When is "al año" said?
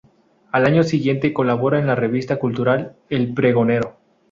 0.51-0.81